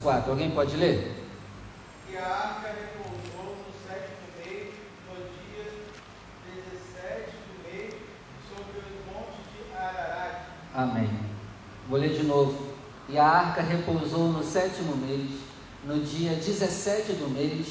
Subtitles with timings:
[0.00, 0.30] 4.
[0.30, 1.12] Alguém pode ler?
[2.08, 4.74] E a arca repousou no sétimo mês,
[5.08, 5.66] no dia
[6.46, 7.94] 17 do mês,
[8.48, 10.42] sobre os montes de Ararat.
[10.72, 11.10] Amém.
[11.88, 12.68] Vou ler de novo.
[13.08, 15.30] E a arca repousou no sétimo mês,
[15.82, 17.66] no dia 17 do mês,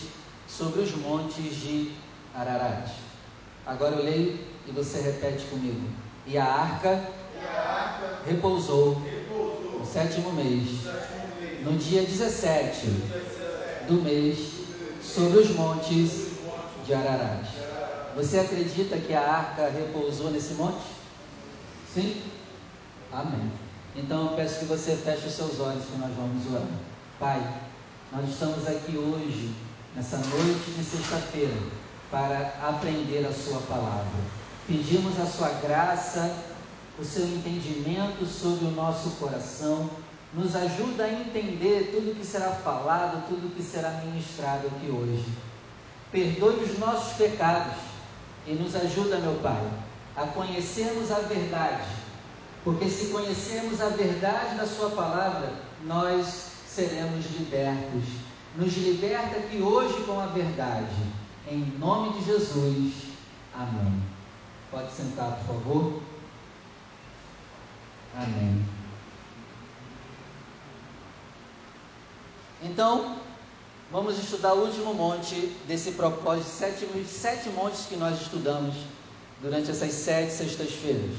[0.50, 1.94] sobre os montes de
[2.36, 2.91] Ararat.
[3.66, 4.38] Agora eu leio
[4.68, 5.89] e você repete comigo.
[6.25, 6.89] E a arca,
[7.34, 10.86] E a arca repousou repousou no sétimo mês,
[11.68, 14.38] no sétimo mês, no dia 17 no dia 17 do mês,
[15.02, 16.27] sobre os montes
[16.85, 17.48] de Ararat.
[18.16, 20.84] Você acredita que a arca repousou nesse monte?
[21.93, 22.21] Sim?
[23.12, 23.52] Amém.
[23.95, 26.67] Então eu peço que você feche os seus olhos que nós vamos orar.
[27.20, 27.62] Pai,
[28.12, 29.54] nós estamos aqui hoje,
[29.95, 31.55] nessa noite de sexta-feira,
[32.12, 34.05] para aprender a Sua palavra.
[34.68, 36.35] Pedimos a Sua graça,
[36.99, 39.90] o seu entendimento sobre o nosso coração.
[40.34, 45.26] Nos ajuda a entender tudo que será falado, tudo que será ministrado aqui hoje.
[46.12, 47.77] Perdoe os nossos pecados
[48.46, 49.62] e nos ajuda, meu Pai,
[50.16, 51.88] a conhecermos a verdade.
[52.63, 55.54] Porque se conhecermos a verdade da Sua palavra,
[55.85, 58.04] nós seremos libertos.
[58.55, 60.96] Nos liberta aqui hoje com a verdade.
[61.49, 62.94] Em nome de Jesus.
[63.54, 64.03] Amém.
[64.69, 66.01] Pode sentar, por favor.
[68.16, 68.76] Amém.
[72.62, 73.18] Então,
[73.91, 75.36] vamos estudar o último monte
[75.68, 78.75] desse propósito, sete, sete montes que nós estudamos
[79.41, 81.18] durante essas sete sextas-feiras.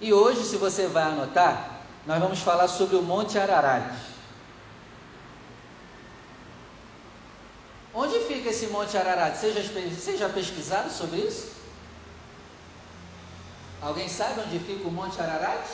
[0.00, 3.94] E hoje, se você vai anotar, nós vamos falar sobre o Monte Ararat.
[7.94, 9.36] Onde fica esse Monte Ararat?
[9.36, 11.52] Vocês já, vocês já pesquisaram sobre isso?
[13.80, 15.66] Alguém sabe onde fica o Monte Ararat?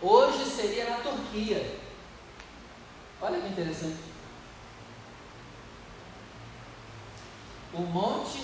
[0.00, 1.78] Hoje seria na Turquia.
[3.22, 3.98] Olha que interessante.
[7.74, 8.42] O monte,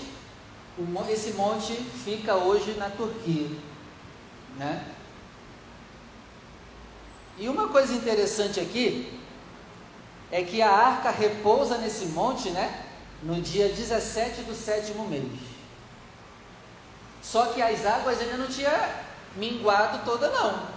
[0.77, 3.49] o, esse monte fica hoje na Turquia,
[4.55, 4.85] né?
[7.37, 9.19] E uma coisa interessante aqui
[10.31, 12.85] é que a arca repousa nesse monte, né?
[13.23, 15.39] No dia 17 do sétimo mês.
[17.23, 20.76] Só que as águas ainda não tinha minguado toda não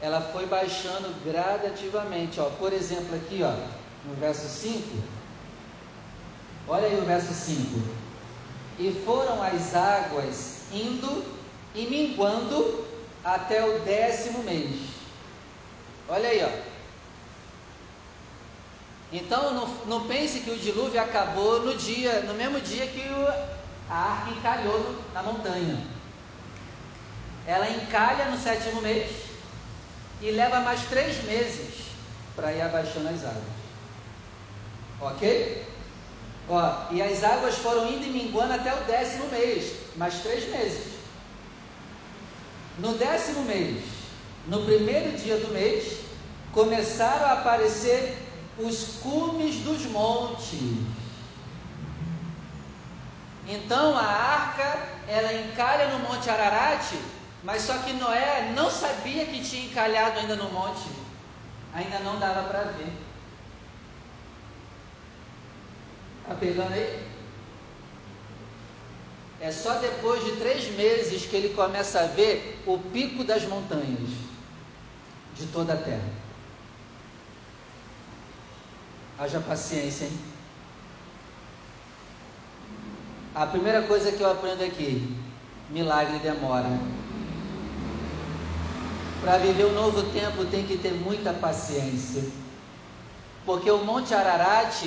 [0.00, 2.40] ela foi baixando gradativamente.
[2.40, 2.48] Ó.
[2.50, 3.52] Por exemplo, aqui ó,
[4.06, 4.82] no verso 5,
[6.68, 7.80] olha aí o verso 5.
[8.78, 11.24] E foram as águas indo
[11.74, 12.84] e minguando
[13.22, 14.90] até o décimo mês.
[16.08, 16.70] Olha aí, ó.
[19.12, 23.26] Então não, não pense que o dilúvio acabou no dia, no mesmo dia que o,
[23.90, 25.84] a arca encalhou na montanha.
[27.46, 29.29] Ela encalha no sétimo mês
[30.20, 31.86] e leva mais três meses
[32.36, 33.60] para ir abaixando as águas.
[35.00, 35.66] Ok?
[36.48, 40.94] Ó, e as águas foram indo e minguando até o décimo mês, mais três meses.
[42.78, 43.82] No décimo mês,
[44.46, 46.00] no primeiro dia do mês,
[46.52, 48.16] começaram a aparecer
[48.58, 50.58] os cumes dos montes.
[53.46, 54.78] Então a arca,
[55.08, 56.94] ela encalha no Monte Ararat,
[57.42, 60.88] mas só que Noé não sabia que tinha encalhado ainda no monte.
[61.72, 62.92] Ainda não dava para ver.
[66.22, 67.08] Está pegando aí?
[69.40, 74.10] É só depois de três meses que ele começa a ver o pico das montanhas
[75.34, 76.20] de toda a terra.
[79.18, 80.18] Haja paciência, hein?
[83.34, 85.16] A primeira coisa que eu aprendo aqui:
[85.70, 86.99] milagre demora.
[89.20, 92.24] Para viver um novo tempo tem que ter muita paciência.
[93.44, 94.86] Porque o Monte Ararat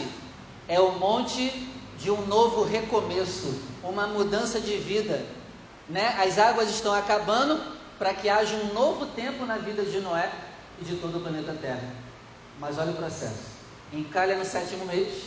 [0.67, 5.23] é o monte de um novo recomeço, uma mudança de vida.
[5.87, 6.15] Né?
[6.19, 7.61] As águas estão acabando
[7.99, 10.31] para que haja um novo tempo na vida de Noé
[10.81, 11.87] e de todo o planeta Terra.
[12.59, 13.53] Mas olha o processo.
[13.91, 15.25] Encalha no sétimo mês.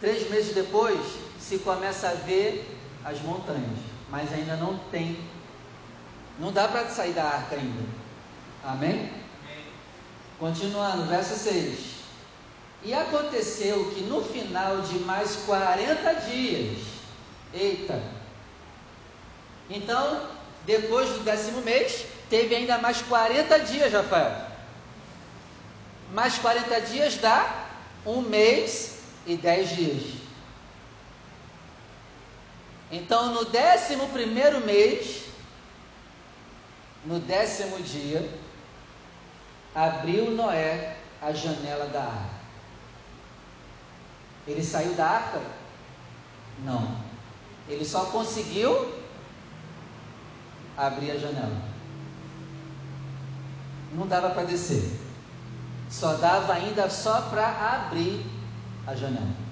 [0.00, 0.98] Três meses depois
[1.38, 3.78] se começa a ver as montanhas,
[4.10, 5.18] mas ainda não tem
[6.38, 7.84] não dá para sair da arca ainda.
[8.64, 9.12] Amém?
[10.38, 11.98] Continuando, verso 6.
[12.84, 16.78] E aconteceu que no final de mais 40 dias,
[17.52, 18.00] eita,
[19.70, 20.26] então,
[20.64, 24.48] depois do décimo mês, teve ainda mais 40 dias, Rafael.
[26.12, 27.66] Mais 40 dias dá
[28.06, 30.02] um mês e 10 dias.
[32.90, 35.24] Então, no décimo primeiro mês,
[37.04, 38.28] no décimo dia,
[39.74, 42.38] abriu Noé a janela da arca.
[44.46, 45.42] Ele saiu da arca?
[46.64, 46.96] Não.
[47.68, 48.94] Ele só conseguiu
[50.76, 51.62] abrir a janela.
[53.92, 54.98] Não dava para descer.
[55.90, 58.24] Só dava ainda só para abrir
[58.86, 59.48] a janela.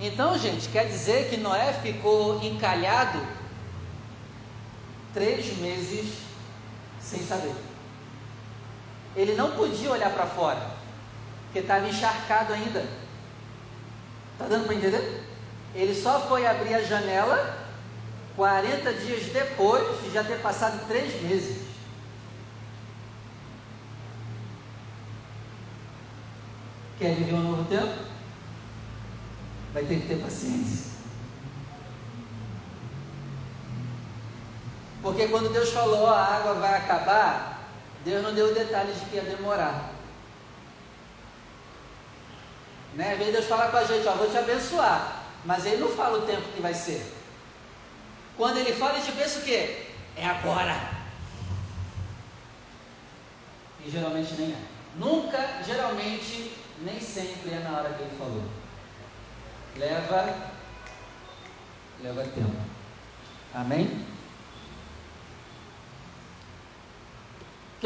[0.00, 3.18] Então, gente, quer dizer que Noé ficou encalhado
[5.16, 6.18] três meses
[7.00, 7.54] sem saber.
[9.16, 10.60] Ele não podia olhar para fora,
[11.44, 12.86] porque estava encharcado ainda.
[14.34, 15.24] Está dando para entender?
[15.74, 17.66] Ele só foi abrir a janela
[18.36, 21.64] 40 dias depois de já ter passado três meses.
[26.98, 28.04] Quer viver um novo tempo?
[29.72, 30.95] Vai ter que ter paciência.
[35.06, 37.60] Porque quando Deus falou a água vai acabar,
[38.04, 39.92] Deus não deu detalhes de que ia demorar.
[42.94, 43.12] Né?
[43.12, 45.22] Às vezes Deus fala com a gente, ó, vou te abençoar.
[45.44, 47.06] Mas Ele não fala o tempo que vai ser.
[48.36, 49.86] Quando Ele fala, a gente pensa o quê?
[50.16, 50.74] É agora.
[53.84, 54.58] E geralmente nem é.
[54.96, 56.50] Nunca, geralmente,
[56.80, 58.42] nem sempre é na hora que Ele falou.
[59.76, 60.34] Leva,
[62.02, 62.56] leva tempo.
[63.54, 64.15] Amém?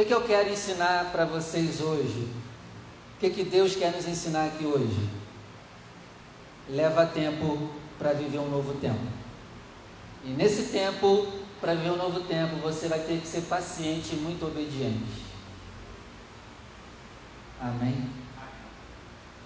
[0.00, 2.28] Que, que eu quero ensinar para vocês hoje?
[3.16, 5.10] O que, que Deus quer nos ensinar aqui hoje?
[6.68, 9.00] Leva tempo para viver um novo tempo.
[10.24, 11.26] E nesse tempo,
[11.60, 15.22] para viver um novo tempo, você vai ter que ser paciente e muito obediente.
[17.60, 18.08] Amém?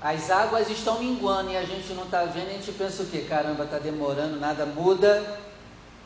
[0.00, 3.24] As águas estão minguando e a gente não está vendo, a gente pensa o quê?
[3.28, 5.40] Caramba, está demorando, nada muda.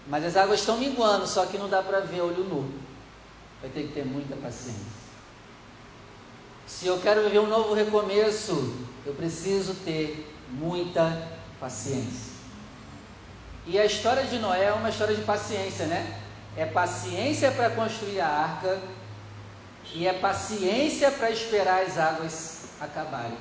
[0.07, 2.88] Mas as águas estão minguando, só que não dá para ver olho nu.
[3.61, 4.99] Vai ter que ter muita paciência.
[6.67, 8.75] Se eu quero viver um novo recomeço,
[9.05, 11.29] eu preciso ter muita
[11.59, 12.33] paciência.
[13.67, 16.21] E a história de Noé é uma história de paciência, né?
[16.57, 18.81] É paciência para construir a arca
[19.95, 23.39] e é paciência para esperar as águas acabarem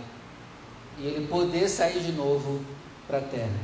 [0.98, 2.64] e ele poder sair de novo
[3.08, 3.60] para a terra.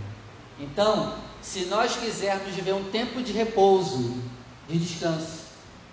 [0.60, 4.22] Então, se nós quisermos viver um tempo de repouso,
[4.68, 5.43] de descanso,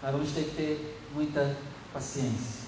[0.02, 1.56] nós vamos ter que ter muita
[1.92, 2.60] paciência.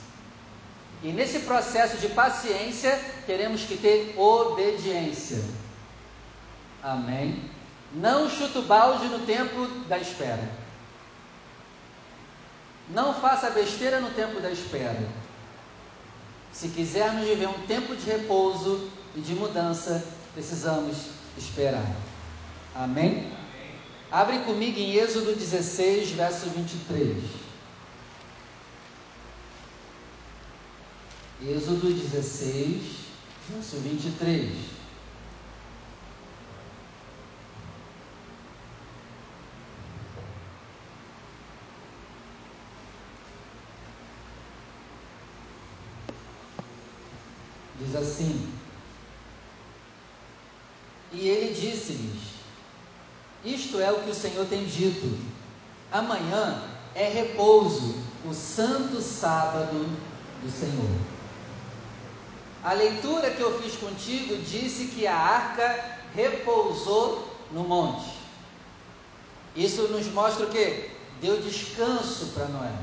[1.02, 5.42] E nesse processo de paciência, teremos que ter obediência.
[6.82, 7.50] Amém?
[7.92, 10.48] Não chuta o balde no tempo da espera.
[12.88, 15.08] Não faça besteira no tempo da espera.
[16.52, 21.86] Se quisermos viver um tempo de repouso e de mudança, precisamos esperar.
[22.74, 23.32] Amém?
[24.12, 27.16] Abre comigo em Êxodo 16, verso 23.
[31.46, 32.82] Êxodo 16,
[33.48, 34.52] verso 23.
[47.80, 48.52] Diz assim:
[51.12, 52.32] E ele disse-lhes:
[53.72, 55.18] Isto é o que o Senhor tem dito.
[55.90, 56.62] Amanhã
[56.94, 57.94] é repouso,
[58.28, 59.88] o santo sábado
[60.42, 60.90] do Senhor.
[62.62, 68.10] A leitura que eu fiz contigo disse que a arca repousou no monte.
[69.56, 70.90] Isso nos mostra o que?
[71.22, 72.74] Deu descanso para Noé.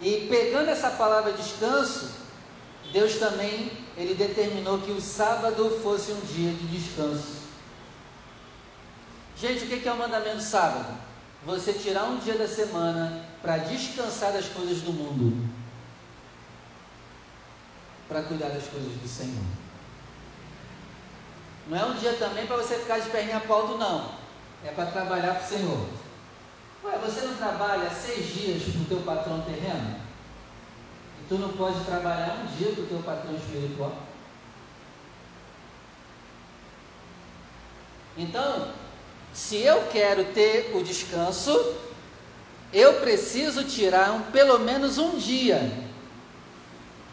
[0.00, 2.12] E pegando essa palavra descanso,
[2.94, 7.39] Deus também ele determinou que o sábado fosse um dia de descanso.
[9.40, 10.98] Gente, o que é o mandamento sábado?
[11.46, 15.48] Você tirar um dia da semana para descansar das coisas do mundo
[18.10, 19.44] para cuidar das coisas do Senhor.
[21.68, 24.14] Não é um dia também para você ficar de perninha alto, não.
[24.64, 25.86] É para trabalhar para o Senhor.
[26.84, 30.00] Ué, você não trabalha seis dias para o teu patrão terreno?
[31.20, 33.96] E tu não pode trabalhar um dia para o teu patrão espiritual?
[38.18, 38.72] Então,
[39.32, 41.74] se eu quero ter o descanso,
[42.72, 45.72] eu preciso tirar um, pelo menos um dia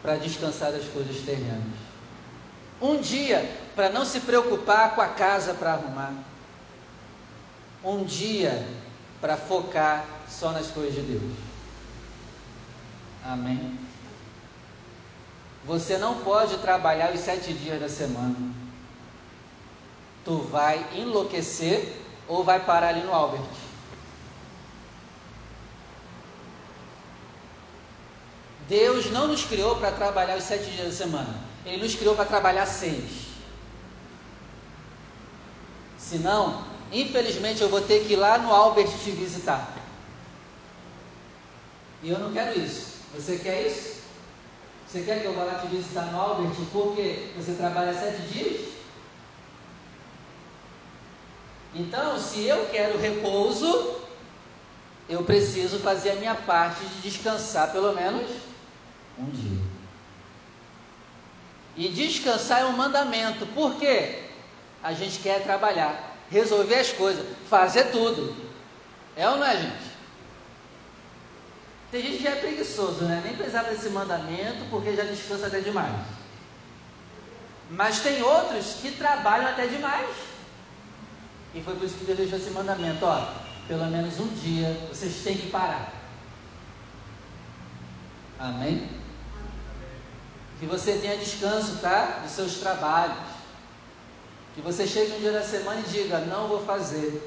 [0.02, 1.78] para descansar das coisas terrenas.
[2.80, 6.12] Um dia para não se preocupar com a casa para arrumar.
[7.82, 8.66] Um dia
[9.20, 11.32] para focar só nas coisas de Deus.
[13.24, 13.78] Amém.
[15.64, 18.36] Você não pode trabalhar os sete dias da semana.
[20.24, 21.94] Tu vai enlouquecer
[22.28, 23.42] ou vai parar ali no Albert.
[28.68, 31.34] Deus não nos criou para trabalhar os sete dias da semana.
[31.64, 33.28] Ele nos criou para trabalhar seis.
[35.98, 39.74] Senão, infelizmente, eu vou ter que ir lá no Albert te visitar.
[42.02, 42.98] E eu não quero isso.
[43.14, 43.98] Você quer isso?
[44.86, 48.77] Você quer que eu vá lá te visitar no Albert porque você trabalha sete dias?
[51.74, 53.98] Então, se eu quero repouso,
[55.08, 58.30] eu preciso fazer a minha parte de descansar pelo menos
[59.18, 59.58] um dia.
[61.76, 63.46] E descansar é um mandamento.
[63.46, 64.24] Por quê?
[64.82, 68.34] A gente quer trabalhar, resolver as coisas, fazer tudo.
[69.16, 69.88] É ou não é, gente?
[71.90, 73.22] Tem gente que é preguiçoso, né?
[73.24, 75.94] Nem precisava desse mandamento porque já descansa até demais.
[77.70, 80.08] Mas tem outros que trabalham até demais.
[81.54, 83.32] E foi por isso que Deus deixou esse mandamento, ó.
[83.66, 85.92] Pelo menos um dia vocês têm que parar.
[88.38, 88.88] Amém?
[90.58, 92.20] Que você tenha descanso, tá?
[92.22, 93.16] Dos seus trabalhos.
[94.54, 97.22] Que você chegue um dia da semana e diga: Não vou fazer.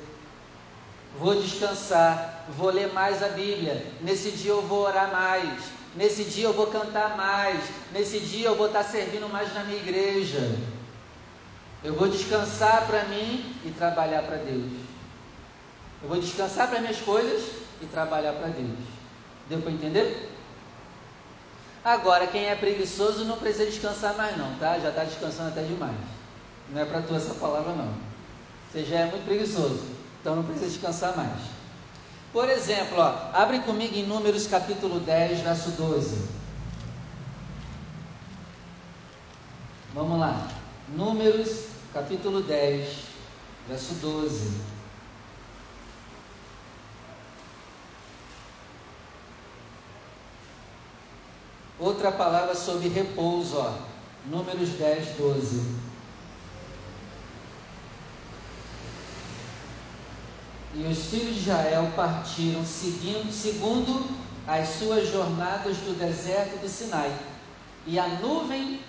[1.20, 2.46] Vou descansar.
[2.58, 3.86] Vou ler mais a Bíblia.
[4.01, 5.63] Nesse dia eu vou orar mais.
[5.96, 7.63] Nesse dia eu vou cantar mais.
[7.92, 10.58] Nesse dia eu vou estar servindo mais na minha igreja.
[11.84, 14.72] Eu vou descansar para mim e trabalhar para Deus.
[16.04, 17.50] Eu vou descansar para minhas coisas
[17.82, 18.78] e trabalhar para Deus.
[19.50, 20.30] Deu para entender?
[21.84, 24.78] Agora, quem é preguiçoso não precisa descansar mais não, tá?
[24.78, 25.96] Já está descansando até demais.
[26.70, 27.92] Não é para tu essa palavra não.
[28.72, 29.84] Você já é muito preguiçoso,
[30.20, 31.40] então não precisa descansar mais.
[32.32, 36.30] Por exemplo, ó, abre comigo em Números capítulo 10, verso 12.
[39.94, 40.48] Vamos lá.
[40.96, 42.88] Números capítulo 10,
[43.67, 44.51] verso 12.
[51.79, 53.74] Outra palavra sobre repouso, ó.
[54.27, 55.81] Números 10, 12.
[60.75, 64.07] E os filhos de Israel partiram seguindo, segundo
[64.48, 67.12] as suas jornadas do deserto do Sinai.
[67.86, 68.79] E a nuvem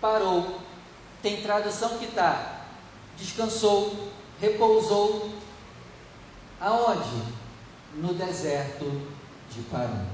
[0.00, 0.58] parou.
[1.22, 2.64] Tem tradução que está:
[3.16, 4.10] descansou,
[4.40, 5.32] repousou.
[6.60, 7.22] Aonde?
[7.94, 8.84] No deserto
[9.50, 10.06] de Paran.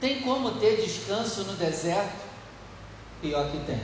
[0.00, 2.24] Tem como ter descanso no deserto?
[3.20, 3.80] Pior que tem.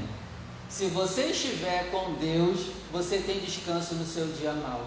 [0.68, 4.84] Se você estiver com Deus, você tem descanso no seu dia mal.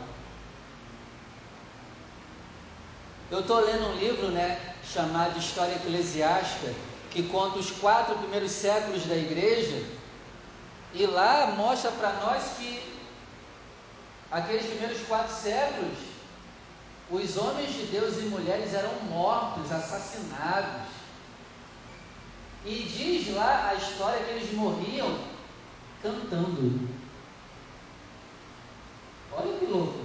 [3.29, 6.73] Eu estou lendo um livro, né, chamado História Eclesiástica,
[7.13, 9.85] que conta os quatro primeiros séculos da igreja,
[10.93, 12.81] e lá mostra para nós que
[14.31, 15.97] aqueles primeiros quatro séculos,
[17.11, 20.89] os homens de Deus e mulheres eram mortos, assassinados.
[22.65, 25.19] E diz lá a história que eles morriam
[26.01, 26.89] cantando.
[29.31, 29.99] Olha que louco.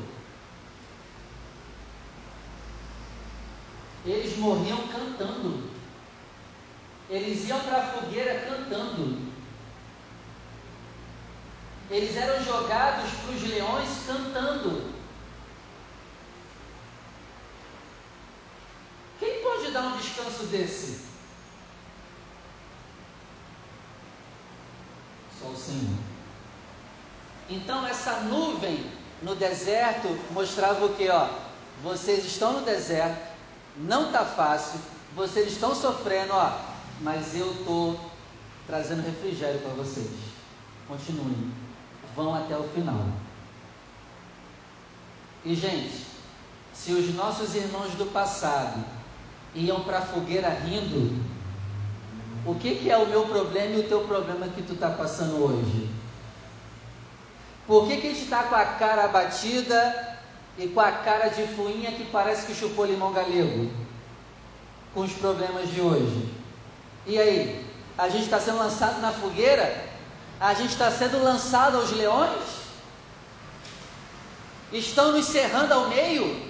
[4.04, 5.77] Eles morriam cantando.
[7.10, 9.28] Eles iam para a fogueira cantando.
[11.90, 14.92] Eles eram jogados para os leões cantando.
[19.18, 21.00] Quem pode dar um descanso desse?
[25.40, 25.98] Só o Senhor.
[27.48, 31.08] Então essa nuvem no deserto mostrava o que?
[31.08, 31.28] Ó,
[31.82, 33.32] vocês estão no deserto,
[33.76, 34.78] não está fácil,
[35.14, 36.67] vocês estão sofrendo, ó,
[37.00, 37.98] mas eu estou
[38.66, 40.10] trazendo refrigério para vocês.
[40.86, 41.52] Continuem,
[42.14, 43.06] vão até o final.
[45.44, 46.06] E gente,
[46.72, 48.84] se os nossos irmãos do passado
[49.54, 51.24] iam para a fogueira rindo,
[52.44, 55.42] o que, que é o meu problema e o teu problema que tu está passando
[55.42, 55.90] hoje?
[57.66, 60.18] Por que, que a gente está com a cara abatida
[60.56, 63.70] e com a cara de fuinha que parece que chupou limão galego?
[64.94, 66.37] Com os problemas de hoje.
[67.08, 67.66] E aí?
[67.96, 69.88] A gente está sendo lançado na fogueira?
[70.38, 72.44] A gente está sendo lançado aos leões?
[74.70, 76.48] Estão nos cerrando ao meio?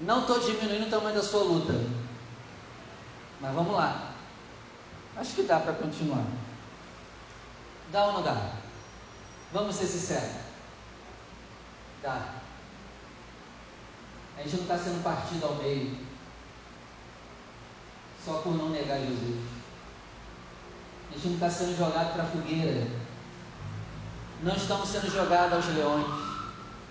[0.00, 1.74] Não estou diminuindo o tamanho da sua luta.
[3.40, 4.14] Mas vamos lá.
[5.16, 6.24] Acho que dá para continuar.
[7.92, 8.52] Dá ou não dá?
[9.52, 10.32] Vamos ser sinceros.
[12.02, 12.41] Dá.
[14.38, 15.96] A gente não está sendo partido ao meio.
[18.24, 19.40] Só por não negar Jesus.
[21.10, 22.86] A gente não está sendo jogado para a fogueira.
[24.42, 26.06] não estamos sendo jogados aos leões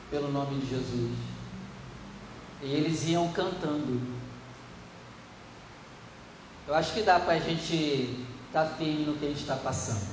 [0.09, 1.17] pelo nome de Jesus.
[2.61, 3.99] E eles iam cantando.
[6.67, 9.55] Eu acho que dá para a gente estar tá firme no que a gente está
[9.55, 10.07] passando.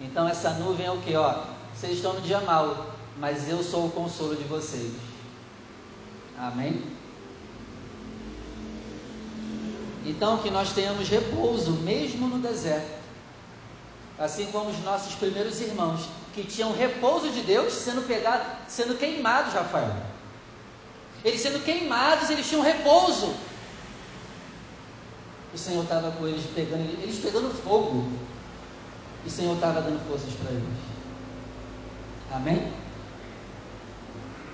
[0.00, 1.14] Então essa nuvem é o que?
[1.14, 1.44] Ó,
[1.74, 4.94] vocês estão no dia mal, mas eu sou o consolo de vocês.
[6.38, 6.82] Amém?
[10.04, 12.96] Então que nós tenhamos repouso mesmo no deserto.
[14.18, 19.52] Assim como os nossos primeiros irmãos que tinham repouso de Deus sendo pegados, sendo queimados,
[19.52, 19.94] Rafael.
[21.24, 23.34] Eles sendo queimados, eles tinham repouso.
[25.52, 28.06] O Senhor estava com eles pegando, eles pegando fogo.
[29.24, 30.64] E o Senhor estava dando forças para eles.
[32.32, 32.72] Amém?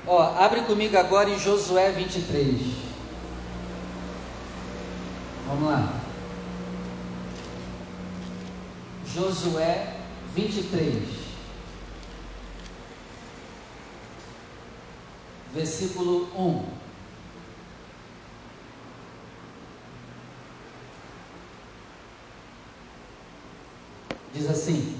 [0.06, 2.60] Ó, abre comigo agora em Josué 23.
[5.46, 6.00] Vamos lá.
[9.06, 9.96] Josué
[10.34, 11.22] 23.
[15.54, 16.82] Versículo 1.
[24.34, 24.96] Diz assim: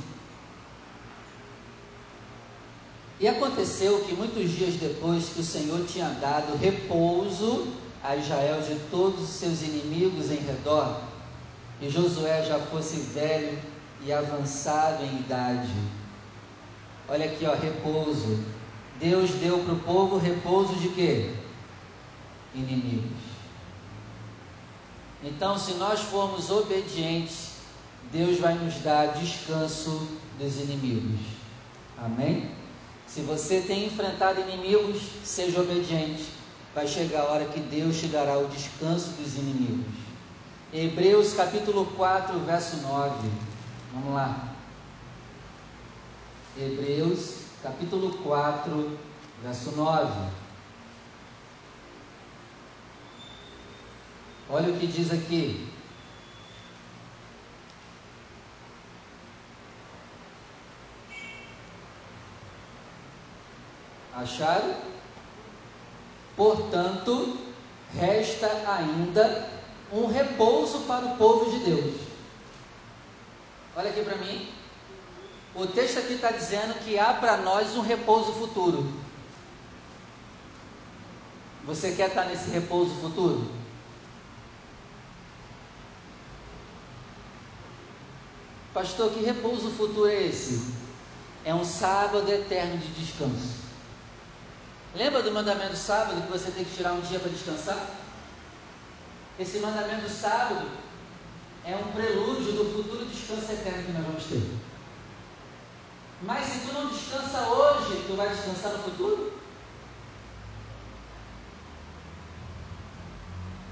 [3.23, 7.69] E aconteceu que muitos dias depois que o Senhor tinha dado repouso
[8.03, 11.01] a Israel de todos os seus inimigos em redor,
[11.81, 13.57] e Josué já fosse velho
[14.05, 15.71] e avançado em idade.
[17.09, 18.41] Olha aqui, ó, repouso.
[18.99, 21.33] Deus deu para o povo repouso de quê?
[22.53, 23.23] Inimigos.
[25.23, 27.53] Então, se nós formos obedientes,
[28.11, 30.09] Deus vai nos dar descanso
[30.41, 31.21] dos inimigos.
[31.97, 32.62] Amém?
[33.13, 36.33] Se você tem enfrentado inimigos, seja obediente.
[36.75, 39.85] Vai chegar a hora que Deus te dará o descanso dos inimigos.
[40.73, 43.31] Hebreus capítulo 4, verso 9.
[43.93, 44.55] Vamos lá.
[46.59, 48.99] Hebreus capítulo 4,
[49.43, 50.31] verso 9.
[54.49, 55.72] Olha o que diz aqui.
[64.15, 64.75] Acharam?
[66.37, 67.39] Portanto,
[67.95, 69.49] resta ainda
[69.93, 72.01] um repouso para o povo de Deus.
[73.77, 74.49] Olha aqui para mim.
[75.55, 78.91] O texto aqui está dizendo que há para nós um repouso futuro.
[81.65, 83.51] Você quer estar nesse repouso futuro?
[88.75, 90.73] Pastor, que repouso futuro é esse?
[91.45, 93.62] É um sábado eterno de descanso.
[94.95, 97.79] Lembra do mandamento do sábado que você tem que tirar um dia para descansar?
[99.39, 100.69] Esse mandamento do sábado
[101.65, 104.43] é um prelúdio do futuro descanso eterno que nós vamos ter.
[106.21, 109.33] Mas se tu não descansa hoje, tu vai descansar no futuro?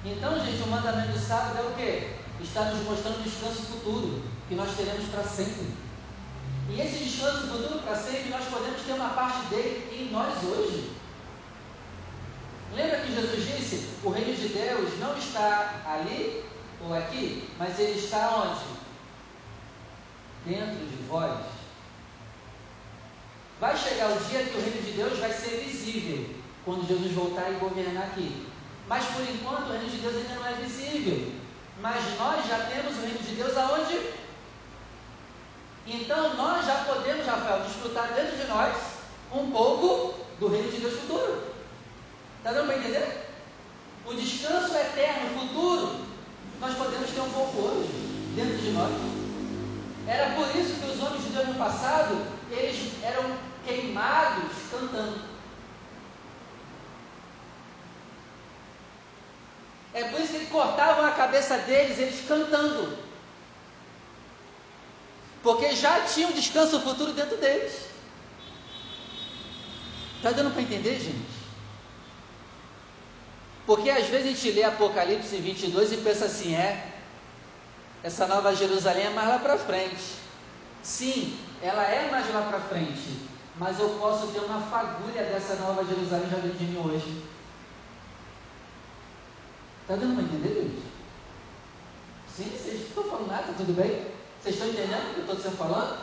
[0.06, 2.14] Então, gente, o mandamento do sábado é o quê?
[2.40, 5.68] Está nos mostrando um descanso futuro que nós teremos para sempre.
[6.70, 10.99] E esse descanso futuro para sempre, nós podemos ter uma parte dele em nós hoje.
[12.74, 16.44] Lembra que Jesus disse: o reino de Deus não está ali
[16.84, 18.80] ou aqui, mas ele está onde?
[20.46, 21.38] Dentro de vós.
[23.60, 27.50] Vai chegar o dia que o reino de Deus vai ser visível quando Jesus voltar
[27.50, 28.46] e governar aqui.
[28.88, 31.32] Mas por enquanto o reino de Deus ainda não é visível.
[31.80, 34.00] Mas nós já temos o reino de Deus aonde?
[35.86, 38.76] Então nós já podemos, Rafael, desfrutar dentro de nós
[39.32, 41.49] um pouco do reino de Deus futuro.
[42.40, 43.26] Está dando para entender?
[44.06, 46.06] O descanso eterno, futuro,
[46.58, 47.90] nós podemos ter um pouco hoje,
[48.34, 48.90] dentro de nós.
[50.06, 55.20] Era por isso que os homens de Deus no passado, eles eram queimados cantando.
[59.92, 62.96] É por isso que eles cortavam a cabeça deles, eles cantando.
[65.42, 67.84] Porque já tinha um descanso futuro dentro deles.
[70.16, 71.29] Está dando para entender, gente?
[73.70, 76.92] Porque às vezes a gente lê Apocalipse 22 e pensa assim: é,
[78.02, 80.16] essa nova Jerusalém é mais lá para frente.
[80.82, 85.84] Sim, ela é mais lá para frente, mas eu posso ter uma fagulha dessa nova
[85.84, 87.24] Jerusalém já dentro de mim hoje.
[89.82, 90.82] Está dando para entender, gente?
[92.34, 94.04] Sim, vocês não estão falando nada, tudo bem?
[94.42, 95.96] Vocês estão entendendo o que eu estou falando?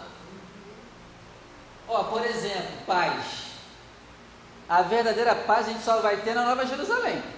[1.89, 3.47] Ó, por exemplo, paz.
[4.69, 7.36] A verdadeira paz a gente só vai ter na Nova Jerusalém.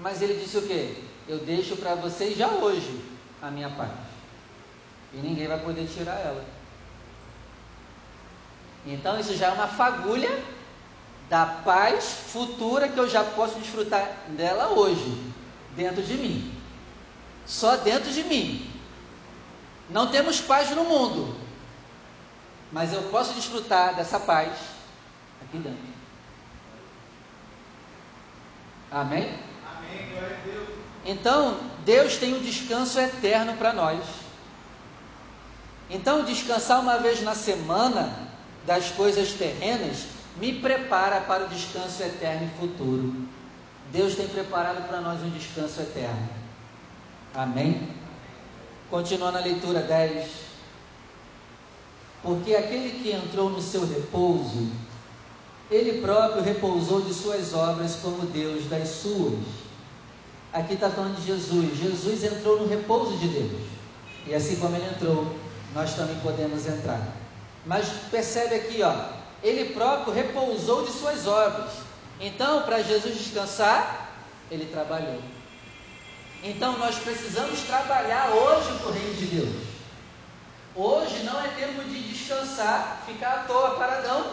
[0.00, 1.02] Mas ele disse o quê?
[1.26, 3.02] Eu deixo para vocês já hoje
[3.40, 3.90] a minha paz.
[5.12, 6.44] E ninguém vai poder tirar ela.
[8.86, 10.42] Então isso já é uma fagulha
[11.28, 15.32] da paz futura que eu já posso desfrutar dela hoje,
[15.74, 16.52] dentro de mim.
[17.46, 18.70] Só dentro de mim.
[19.88, 21.36] Não temos paz no mundo,
[22.72, 24.52] mas eu posso desfrutar dessa paz
[25.42, 25.94] aqui dentro.
[28.90, 29.38] Amém?
[31.04, 34.00] Então, Deus tem um descanso eterno para nós.
[35.90, 38.12] Então, descansar uma vez na semana
[38.66, 40.06] das coisas terrenas
[40.40, 43.14] me prepara para o descanso eterno e futuro.
[43.92, 46.28] Deus tem preparado para nós um descanso eterno.
[47.34, 47.88] Amém?
[48.90, 50.30] Continuando a leitura 10.
[52.22, 54.70] Porque aquele que entrou no seu repouso,
[55.70, 59.63] ele próprio repousou de suas obras como Deus das suas.
[60.54, 61.76] Aqui está falando de Jesus.
[61.76, 63.62] Jesus entrou no repouso de Deus.
[64.24, 65.36] E assim como ele entrou,
[65.74, 67.00] nós também podemos entrar.
[67.66, 68.94] Mas percebe aqui, ó,
[69.42, 71.72] ele próprio repousou de suas obras.
[72.20, 74.12] Então, para Jesus descansar,
[74.48, 75.20] ele trabalhou.
[76.44, 79.56] Então, nós precisamos trabalhar hoje para o reino de Deus.
[80.76, 84.24] Hoje não é tempo de descansar, ficar à toa, paradão.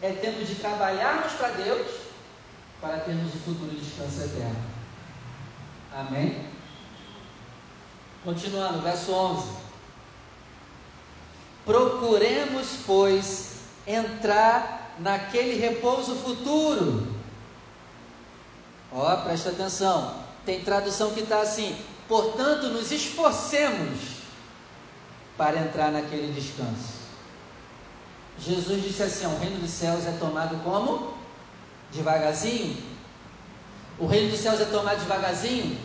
[0.00, 1.86] É tempo de trabalharmos para Deus
[2.80, 4.67] para termos o futuro descanso eterno.
[5.94, 6.44] Amém?
[8.24, 9.48] Continuando, verso 11.
[11.64, 17.06] Procuremos, pois, entrar naquele repouso futuro.
[18.92, 20.14] Ó, presta atenção.
[20.44, 24.18] Tem tradução que está assim: portanto, nos esforcemos
[25.36, 26.98] para entrar naquele descanso.
[28.38, 31.14] Jesus disse assim: o reino dos céus é tomado como?
[31.92, 32.97] Devagarzinho?
[33.98, 35.76] O reino dos céus é tomado devagarzinho?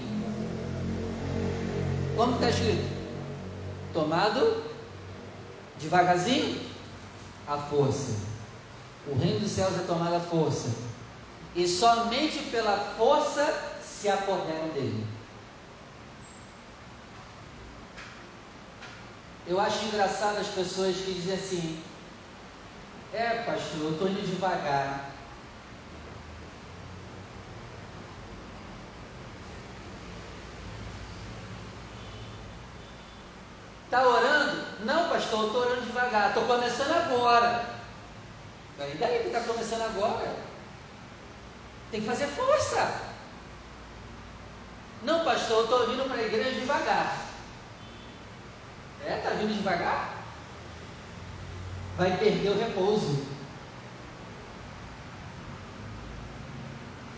[2.15, 2.88] Como está escrito?
[3.91, 4.63] Tomado
[5.80, 6.62] devagarzinho?
[7.47, 8.15] A força.
[9.08, 10.69] O reino dos céus é tomado à força.
[11.56, 15.06] E somente pela força se apoderam dele.
[19.45, 21.84] Eu acho engraçado as pessoas que dizem assim:
[23.12, 25.12] é, pastor, eu estou indo devagar.
[33.94, 34.64] Está orando?
[34.86, 36.30] Não, pastor, estou orando devagar.
[36.30, 37.64] Estou começando agora.
[38.76, 40.36] Daí, daí que está começando agora.
[41.92, 42.92] Tem que fazer força.
[45.04, 47.18] Não, pastor, estou vindo para a igreja devagar.
[49.06, 50.10] É, está vindo devagar?
[51.96, 53.24] vai perder o repouso.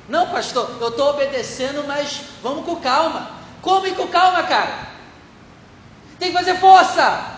[0.10, 3.32] Não, pastor, eu estou obedecendo, mas vamos com calma.
[3.62, 4.94] Como ir com calma, cara?
[6.19, 7.36] Tem que fazer força.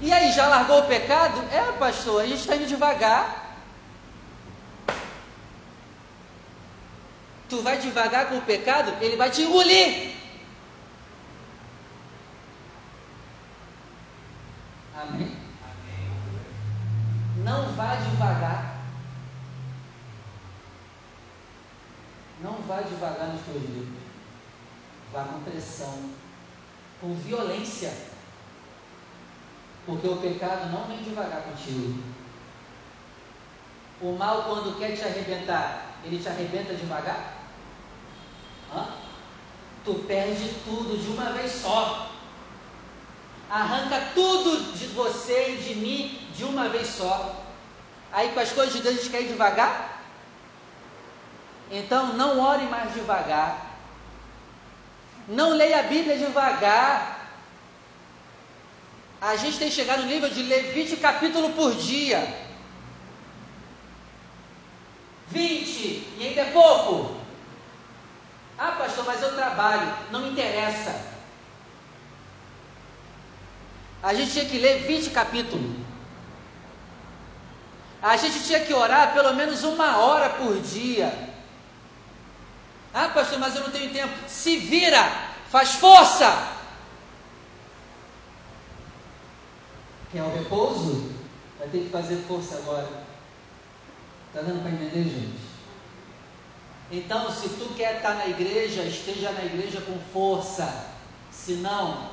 [0.00, 1.42] E aí, já largou o pecado?
[1.52, 3.46] É, pastor, a gente está indo devagar.
[7.48, 10.16] Tu vai devagar com o pecado, ele vai te engolir.
[14.96, 15.36] Amém?
[17.36, 18.76] Não vá devagar.
[22.42, 24.02] Não vá devagar nos teus livros.
[25.12, 26.10] Vá com pressão,
[27.00, 27.92] com violência.
[29.84, 32.02] Porque o pecado não vem devagar contigo.
[34.00, 37.34] O mal, quando quer te arrebentar, ele te arrebenta devagar?
[38.74, 38.88] Hã?
[39.84, 42.10] Tu perde tudo de uma vez só.
[43.48, 47.44] Arranca tudo de você e de mim de uma vez só.
[48.12, 50.02] Aí com as coisas de Deus a gente quer ir devagar?
[51.70, 53.65] Então não ore mais devagar.
[55.28, 57.28] Não leia a Bíblia devagar.
[59.20, 62.46] A gente tem chegado no nível de ler 20 capítulos por dia.
[65.28, 67.16] 20 e ainda é pouco.
[68.58, 69.92] Ah, pastor, mas eu trabalho.
[70.10, 71.16] Não me interessa.
[74.02, 75.76] A gente tinha que ler 20 capítulos.
[78.00, 81.12] A gente tinha que orar pelo menos uma hora por dia.
[82.98, 84.14] Ah, pastor, mas eu não tenho tempo.
[84.26, 85.02] Se vira,
[85.50, 86.54] faz força.
[90.10, 91.12] Quer o repouso?
[91.58, 92.88] Vai ter que fazer força agora.
[94.28, 95.46] Está dando para entender, gente?
[96.90, 100.86] Então, se tu quer estar na igreja, esteja na igreja com força.
[101.30, 102.12] Se não,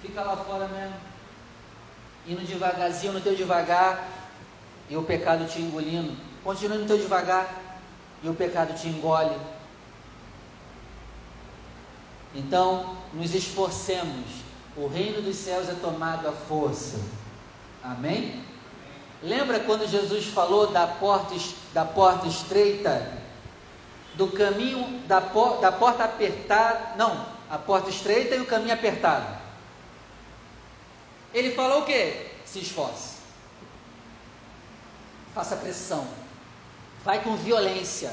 [0.00, 1.12] fica lá fora mesmo
[2.26, 4.08] indo devagarzinho no teu devagar
[4.88, 6.16] e o pecado te engolindo.
[6.42, 7.46] Continua no teu devagar
[8.22, 9.36] e o pecado te engole.
[12.34, 14.42] Então, nos esforcemos.
[14.76, 16.98] O reino dos céus é tomado à força.
[17.82, 18.42] Amém?
[19.22, 21.34] Lembra quando Jesus falou da porta,
[21.72, 23.12] da porta estreita,
[24.14, 29.40] do caminho, da, por, da porta apertada, não, a porta estreita e o caminho apertado.
[31.32, 32.30] Ele falou o que?
[32.44, 33.16] Se esforce.
[35.34, 36.06] Faça pressão.
[37.04, 38.12] Vai com violência.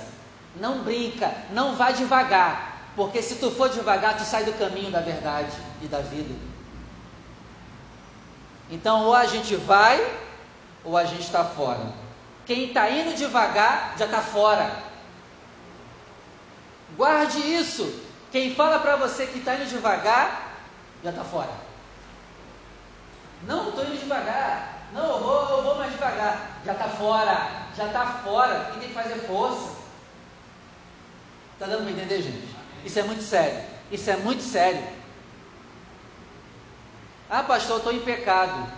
[0.56, 2.69] Não brinca, não vá devagar,
[3.00, 6.36] porque se tu for devagar, tu sai do caminho da verdade e da vida.
[8.70, 10.06] Então, ou a gente vai,
[10.84, 11.94] ou a gente está fora.
[12.46, 14.70] Quem está indo devagar já está fora.
[16.98, 18.04] Guarde isso.
[18.34, 20.58] Quem fala para você que está indo devagar,
[21.02, 21.54] já está fora.
[23.44, 24.78] Não, estou indo devagar.
[24.92, 26.60] Não, eu vou, eu vou mais devagar.
[26.66, 27.50] Já está fora.
[27.78, 28.72] Já está fora.
[28.72, 29.78] Quem tem que fazer força.
[31.54, 32.59] Está dando para entender, gente?
[32.86, 33.64] Isso é muito sério.
[33.92, 34.84] Isso é muito sério.
[37.30, 38.72] Ah, pastor, eu estou em pecado.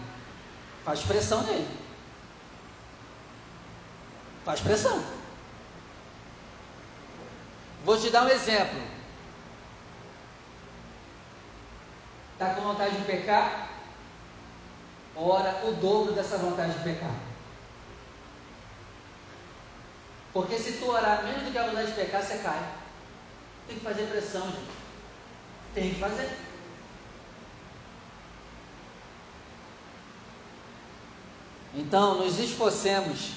[0.83, 1.67] Faz pressão nele.
[4.43, 5.03] Faz pressão.
[7.85, 8.81] Vou te dar um exemplo.
[12.33, 13.69] Está com vontade de pecar?
[15.15, 17.15] Ora o dobro dessa vontade de pecar.
[20.33, 22.80] Porque se tu orar menos do que a vontade de pecar, você cai.
[23.71, 24.71] Tem que fazer pressão, gente.
[25.73, 26.37] Tem que fazer.
[31.73, 33.31] Então, nos esforcemos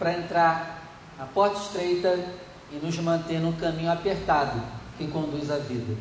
[0.00, 0.82] para entrar
[1.16, 2.28] na porta estreita
[2.72, 4.60] e nos manter no caminho apertado
[4.98, 5.96] que conduz à vida.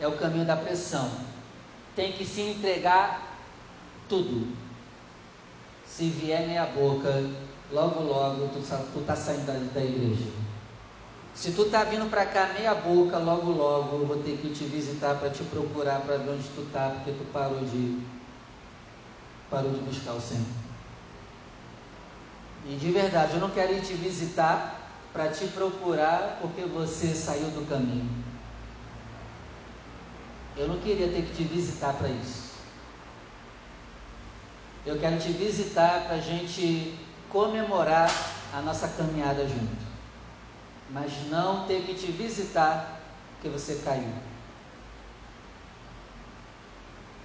[0.00, 1.10] É o caminho da pressão.
[1.94, 3.36] Tem que se entregar
[4.08, 4.56] tudo.
[5.84, 7.28] Se vier meia boca,
[7.70, 8.60] logo logo tu,
[8.94, 10.49] tu tá saindo da, da igreja.
[11.40, 14.64] Se tu tá vindo para cá meia boca, logo logo eu vou ter que te
[14.64, 17.98] visitar para te procurar para ver onde tu tá, porque tu parou de
[19.48, 20.44] parou de buscar o Senhor.
[22.68, 24.82] E de verdade, eu não quero ir te visitar
[25.14, 28.10] para te procurar porque você saiu do caminho.
[30.58, 32.50] Eu não queria ter que te visitar para isso.
[34.84, 36.98] Eu quero te visitar para a gente
[37.30, 38.10] comemorar
[38.52, 39.89] a nossa caminhada junto.
[40.92, 43.00] Mas não ter que te visitar
[43.34, 44.12] porque você caiu.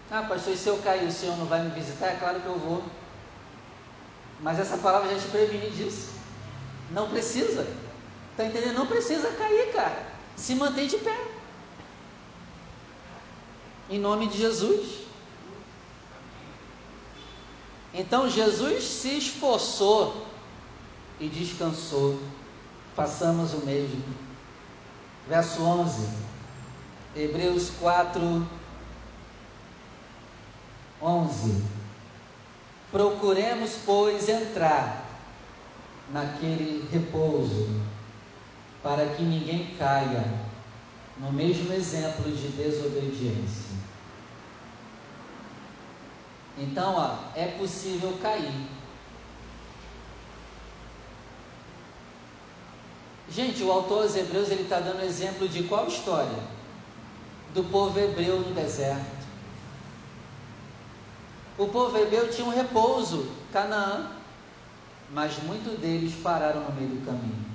[0.09, 2.07] Ah, pastor, e se eu cair, o senhor não vai me visitar?
[2.07, 2.83] É claro que eu vou.
[4.39, 6.13] Mas essa palavra já te previne disso.
[6.91, 7.67] Não precisa.
[8.31, 8.75] Está entendendo?
[8.75, 10.05] Não precisa cair, cara.
[10.37, 11.17] Se mantém de pé.
[13.89, 15.05] Em nome de Jesus.
[17.93, 20.25] Então Jesus se esforçou
[21.19, 22.19] e descansou.
[22.95, 24.03] Façamos o mesmo.
[25.27, 26.07] Verso 11.
[27.15, 28.47] Hebreus 4,
[31.01, 31.63] 11.
[32.91, 35.05] Procuremos, pois, entrar
[36.11, 37.81] naquele repouso,
[38.83, 40.23] para que ninguém caia
[41.17, 43.75] no mesmo exemplo de desobediência.
[46.57, 48.74] Então, ó, é possível cair.
[53.29, 56.39] Gente, o autor aos Hebreus ele está dando exemplo de qual história?
[57.53, 59.25] Do povo hebreu no deserto.
[61.57, 64.11] O povo hebreu tinha um repouso, Canaã,
[65.11, 67.45] mas muitos deles pararam no meio do caminho.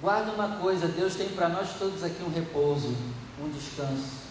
[0.00, 2.94] Guarda uma coisa: Deus tem para nós todos aqui um repouso,
[3.40, 4.22] um descanso,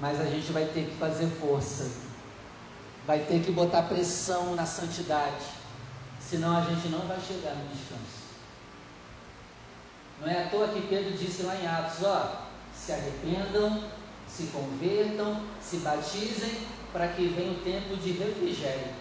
[0.00, 1.90] mas a gente vai ter que fazer força,
[3.06, 5.44] vai ter que botar pressão na santidade,
[6.20, 8.25] senão a gente não vai chegar no descanso.
[10.20, 13.84] Não é à toa que Pedro disse lá em Atos: ó, se arrependam,
[14.28, 18.94] se convertam, se batizem para que venha o tempo de refrigério.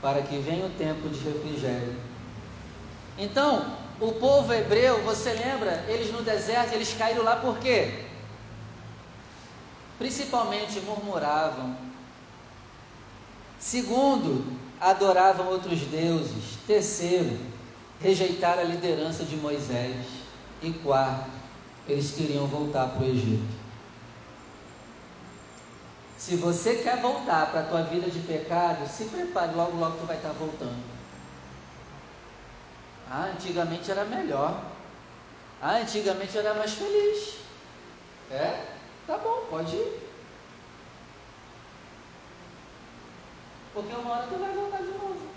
[0.00, 1.96] Para que venha o tempo de refrigério.
[3.18, 8.04] Então, o povo hebreu, você lembra, eles no deserto, eles caíram lá por quê?
[9.98, 11.76] Principalmente murmuravam.
[13.58, 14.44] Segundo,
[14.84, 16.58] adoravam outros deuses.
[16.66, 17.38] Terceiro,
[18.00, 19.96] rejeitaram a liderança de Moisés.
[20.62, 21.30] E quarto,
[21.88, 23.64] eles queriam voltar para o Egito.
[26.18, 30.06] Se você quer voltar para a tua vida de pecado, se prepare, logo logo tu
[30.06, 30.82] vai estar voltando.
[33.10, 34.64] Ah, antigamente era melhor.
[35.60, 37.36] Ah, antigamente era mais feliz.
[38.30, 38.64] É?
[39.06, 40.03] Tá bom, pode ir.
[43.74, 45.28] Porque uma hora tu vai voltar de novo.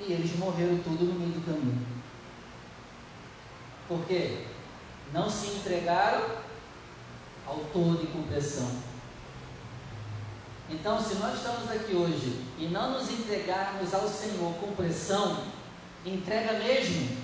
[0.00, 1.86] E eles morreram tudo no meio do caminho.
[3.88, 4.46] Por quê?
[5.12, 6.24] Não se entregaram
[7.44, 8.70] ao todo e com pressão.
[10.70, 15.44] Então, se nós estamos aqui hoje e não nos entregarmos ao Senhor com pressão,
[16.04, 17.16] entrega mesmo,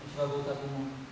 [0.00, 1.06] a gente vai voltar para o mundo.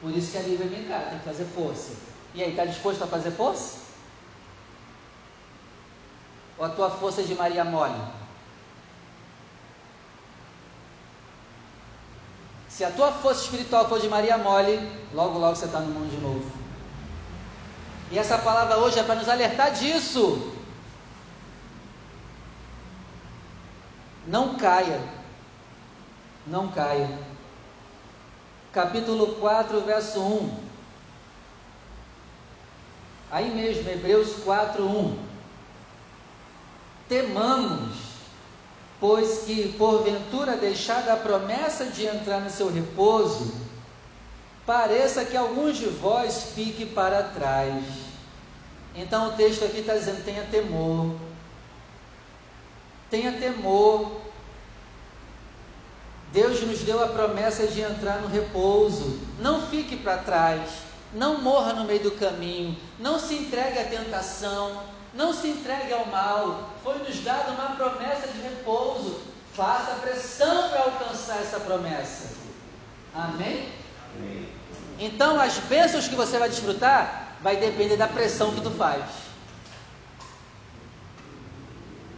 [0.00, 1.92] Por isso que a Bíblia vem cá, tem que fazer força.
[2.34, 3.78] E aí, está disposto a fazer força?
[6.58, 8.00] Ou a tua força é de Maria Mole?
[12.68, 14.78] Se a tua força espiritual for de Maria Mole,
[15.12, 16.50] logo, logo você está no mundo de novo.
[18.10, 20.54] E essa palavra hoje é para nos alertar disso.
[24.26, 25.00] Não caia.
[26.46, 27.18] Não caia.
[28.72, 30.59] Capítulo 4, verso 1.
[33.30, 35.18] Aí mesmo, Hebreus 4, 1.
[37.08, 37.96] Temamos,
[38.98, 43.52] pois que porventura deixada a promessa de entrar no seu repouso,
[44.66, 47.84] pareça que alguns de vós fique para trás.
[48.94, 51.14] Então o texto aqui está dizendo: tenha temor.
[53.08, 54.20] Tenha temor.
[56.32, 59.18] Deus nos deu a promessa de entrar no repouso.
[59.40, 60.89] Não fique para trás.
[61.12, 62.76] Não morra no meio do caminho.
[62.98, 64.82] Não se entregue à tentação.
[65.12, 66.70] Não se entregue ao mal.
[66.82, 69.20] Foi nos dada uma promessa de repouso.
[69.54, 72.36] Faça pressão para alcançar essa promessa.
[73.14, 73.68] Amém?
[74.16, 74.48] Amém.
[74.98, 79.04] Então, as bênçãos que você vai desfrutar vai depender da pressão que tu faz.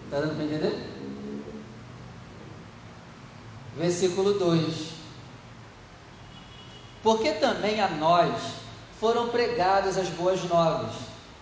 [0.05, 0.93] Está dando para entender?
[3.77, 4.91] Versículo 2:
[7.03, 8.62] Porque também a nós
[9.03, 10.93] foram pregadas as boas novas,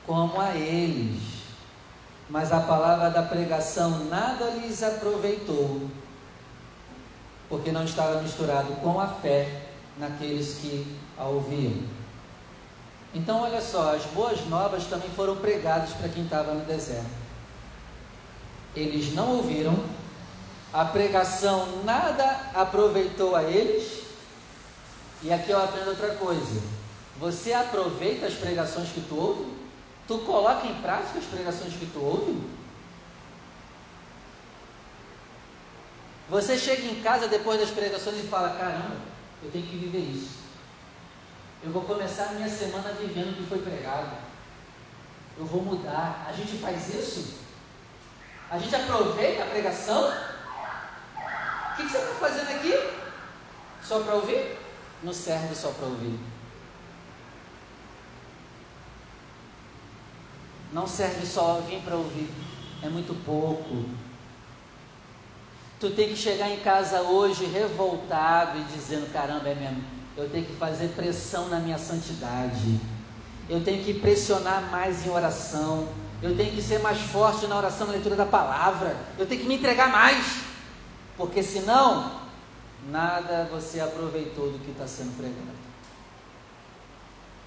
[0.07, 1.21] como a eles,
[2.31, 5.83] mas a palavra da pregação nada lhes aproveitou,
[7.51, 9.61] porque não estava misturado com a fé
[9.99, 11.83] naqueles que a ouviam.
[13.13, 17.11] Então, olha só, as boas novas também foram pregadas para quem estava no deserto.
[18.75, 19.79] Eles não ouviram,
[20.73, 24.03] a pregação nada aproveitou a eles.
[25.23, 26.80] E aqui eu aprendo outra coisa.
[27.21, 29.53] Você aproveita as pregações que tu ouve?
[30.09, 32.43] Tu coloca em prática as pregações que tu ouve?
[36.31, 38.97] Você chega em casa depois das pregações e fala: caramba,
[39.43, 40.39] eu tenho que viver isso.
[41.63, 44.17] Eu vou começar a minha semana vivendo o que foi pregado.
[45.37, 46.27] Eu vou mudar.
[46.27, 47.35] A gente faz isso?
[48.51, 50.09] A gente aproveita a pregação?
[50.09, 52.73] O que, você está fazendo aqui?
[53.83, 54.59] Só para ouvir?
[55.03, 56.19] Não serve só para ouvir.
[60.73, 62.31] Não serve só vir para ouvir.
[62.83, 63.85] É muito pouco.
[65.79, 70.45] Tu tem que chegar em casa hoje revoltado e dizendo: caramba, é mesmo eu tenho
[70.45, 72.81] que fazer pressão na minha santidade,
[73.49, 75.89] eu tenho que pressionar mais em oração,
[76.23, 79.49] eu tenho que ser mais forte na oração, na leitura da palavra, eu tenho que
[79.49, 80.43] me entregar mais,
[81.17, 82.21] porque senão,
[82.91, 85.61] nada você aproveitou do que está sendo pregado.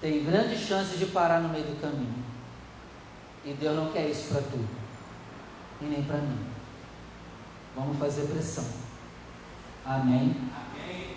[0.00, 2.24] Tem grande chance de parar no meio do caminho,
[3.44, 4.64] e Deus não quer isso para tu,
[5.80, 6.46] e nem para mim.
[7.76, 8.64] Vamos fazer pressão.
[9.84, 10.34] Amém.
[10.54, 11.16] Amém.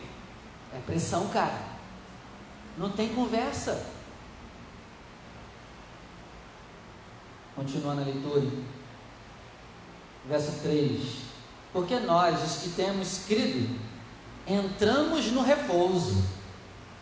[0.73, 1.61] É pressão, cara.
[2.77, 3.85] Não tem conversa.
[7.55, 8.47] Continuando a leitura.
[10.27, 11.27] Verso 3.
[11.71, 13.79] Porque nós, os que temos crido,
[14.45, 16.23] entramos no repouso.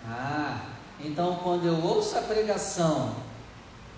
[0.07, 0.65] Ah,
[0.99, 3.15] então quando eu ouço a pregação,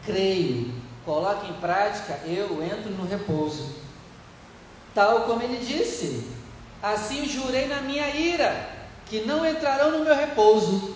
[0.05, 0.73] creio,
[1.07, 3.73] coloco em prática, eu entro no repouso.
[4.93, 6.29] Tal como ele disse:
[6.83, 8.69] Assim jurei na minha ira
[9.05, 10.95] que não entrarão no meu repouso.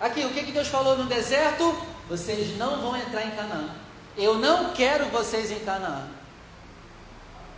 [0.00, 1.76] Aqui, o que, que Deus falou no deserto?
[2.08, 3.70] Vocês não vão entrar em Canaã.
[4.16, 6.06] Eu não quero vocês em Canaã.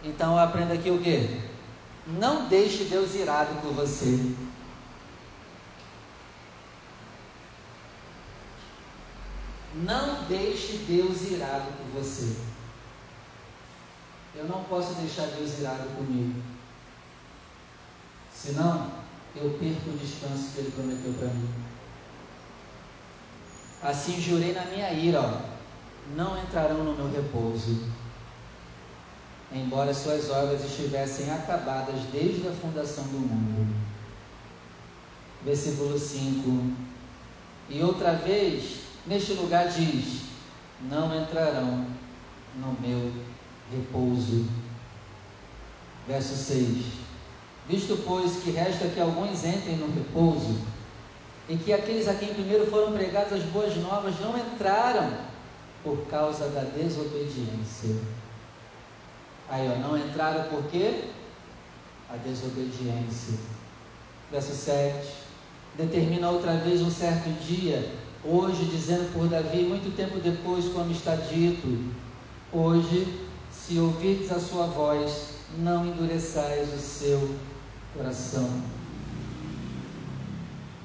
[0.02, 1.40] Então aprenda aqui o que?
[2.06, 4.18] Não deixe Deus irado por você.
[9.74, 12.36] Não deixe Deus irado por você.
[14.34, 16.42] Eu não posso deixar Deus irado comigo.
[18.34, 18.90] Senão,
[19.36, 21.48] eu perco o descanso que ele prometeu para mim.
[23.82, 25.40] Assim jurei na minha ira, ó,
[26.14, 27.88] não entrarão no meu repouso,
[29.52, 33.74] embora suas obras estivessem acabadas desde a fundação do mundo.
[35.44, 36.74] Versículo 5.
[37.70, 40.22] E outra vez, neste lugar diz:
[40.82, 41.86] Não entrarão
[42.56, 43.12] no meu
[43.72, 44.46] repouso.
[46.06, 46.84] Verso 6.
[47.68, 50.58] Visto, pois, que resta que alguns entrem no repouso,
[51.48, 55.12] e que aqueles a quem primeiro foram pregadas as boas novas não entraram
[55.84, 57.96] por causa da desobediência.
[59.48, 61.04] Aí, ó, não entraram por quê?
[62.08, 63.38] A desobediência.
[64.30, 65.08] Verso 7.
[65.76, 67.92] Determina outra vez um certo dia,
[68.24, 71.92] hoje, dizendo por Davi, muito tempo depois, como está dito:
[72.52, 77.36] Hoje, se ouvirdes a sua voz, não endureçais o seu
[77.96, 78.48] coração.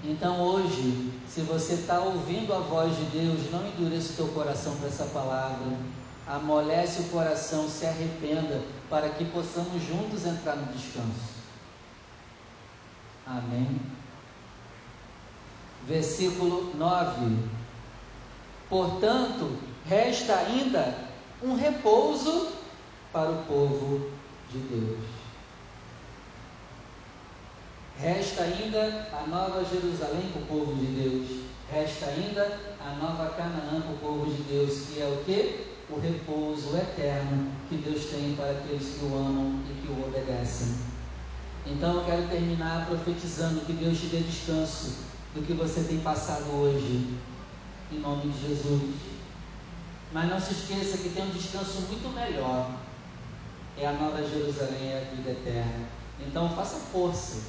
[0.04, 4.76] Então hoje, se você está ouvindo a voz de Deus, não endureça o teu coração
[4.76, 5.78] para essa palavra.
[6.28, 11.36] Amolece o coração, se arrependa, para que possamos juntos entrar no descanso.
[13.26, 13.95] Amém.
[15.88, 17.38] Versículo 9.
[18.70, 20.98] Portanto, resta ainda
[21.44, 22.48] um repouso
[23.14, 24.10] para o povo
[24.52, 25.00] de Deus.
[28.00, 31.46] Resta ainda a nova Jerusalém para o povo de Deus.
[31.72, 35.76] Resta ainda a nova Canaã para o povo de Deus, que é o que?
[35.90, 40.76] O repouso eterno que Deus tem para aqueles que o amam e que o obedecem.
[41.68, 46.46] Então eu quero terminar profetizando que Deus te dê descanso do que você tem passado
[46.54, 47.14] hoje,
[47.92, 48.96] em nome de Jesus.
[50.14, 52.72] Mas não se esqueça que tem um descanso muito melhor.
[53.78, 55.88] É a nova Jerusalém, é a vida eterna.
[56.22, 57.42] Então faça força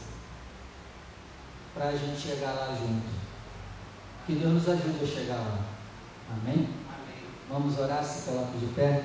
[1.75, 3.07] para a gente chegar lá junto.
[4.27, 5.61] Que Deus nos ajude a chegar lá.
[6.33, 6.69] Amém?
[6.89, 7.25] Amém.
[7.49, 9.05] Vamos orar, se coloque de pé.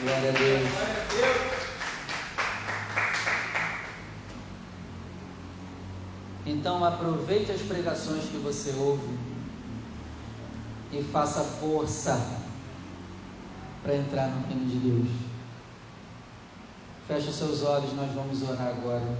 [0.00, 0.70] Glória a Deus.
[0.70, 1.57] Glória a Deus.
[6.48, 9.06] Então aproveite as pregações que você ouve
[10.90, 12.18] e faça força
[13.82, 15.08] para entrar no reino de Deus.
[17.06, 19.14] Feche seus olhos, nós vamos orar agora.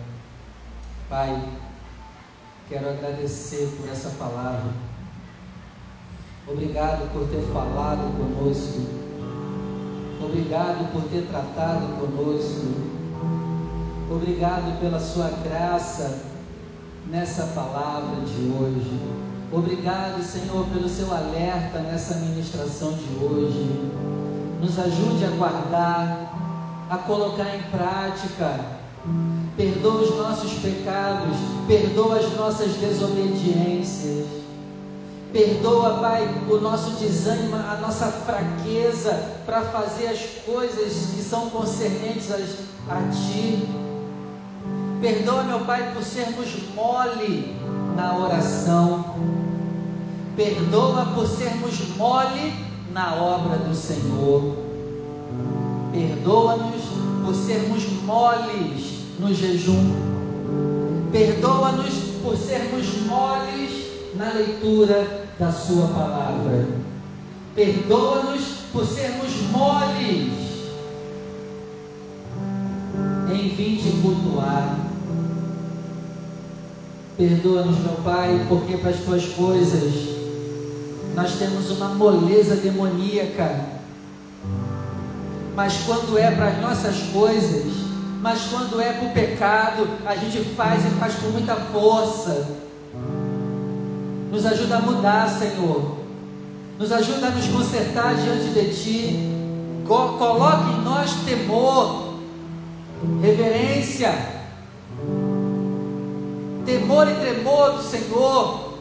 [1.11, 1.53] Pai,
[2.67, 4.73] quero agradecer por essa palavra.
[6.47, 8.81] Obrigado por ter falado conosco.
[10.25, 12.89] Obrigado por ter tratado conosco.
[14.11, 16.38] Obrigado pela sua graça
[17.07, 19.01] nessa palavra de hoje.
[19.51, 23.91] Obrigado, Senhor, pelo seu alerta nessa ministração de hoje.
[24.61, 26.29] Nos ajude a guardar
[26.91, 28.79] a colocar em prática.
[29.57, 31.37] Perdoa os nossos pecados,
[31.67, 34.27] perdoa as nossas desobediências.
[35.33, 39.13] Perdoa, Pai, o nosso desânimo, a nossa fraqueza
[39.45, 43.88] para fazer as coisas que são concernentes a, Ti.
[45.01, 47.55] Perdoa, meu Pai, por sermos mole
[47.95, 49.15] na oração.
[50.35, 52.53] Perdoa por sermos mole
[52.93, 54.57] na obra do Senhor.
[55.93, 56.83] Perdoa-nos
[57.25, 59.95] por sermos moles no jejum.
[61.13, 63.87] Perdoa-nos por sermos moles
[64.17, 66.67] na leitura da Sua palavra.
[67.55, 68.43] Perdoa-nos
[68.73, 70.49] por sermos moles
[73.33, 74.88] em vir te cultuar.
[77.19, 80.17] Perdoa-nos, meu Pai, porque para as tuas coisas
[81.15, 83.79] nós temos uma moleza demoníaca
[85.59, 87.65] mas quando é para as nossas coisas,
[88.23, 92.47] mas quando é para o pecado, a gente faz e faz com muita força.
[94.31, 95.97] Nos ajuda a mudar, Senhor.
[96.79, 99.35] Nos ajuda a nos consertar diante de Ti.
[99.85, 102.21] Coloque em nós temor,
[103.21, 104.15] reverência,
[106.69, 108.75] temor e tremor do Senhor.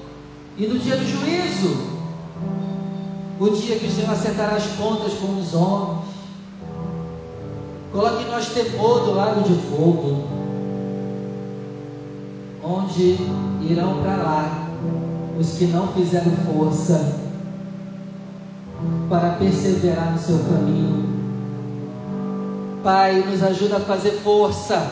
[0.57, 1.97] E no dia do juízo,
[3.39, 6.17] o dia que o Senhor acertará as contas com os homens,
[7.91, 10.23] Coloque nós temor do lago de fogo,
[12.63, 13.17] onde
[13.61, 14.67] irão para lá
[15.39, 17.15] os que não fizeram força
[19.09, 21.07] para perseverar no seu caminho.
[22.83, 24.91] Pai, nos ajuda a fazer força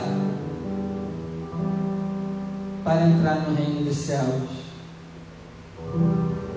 [2.86, 4.44] para entrar no reino dos céus.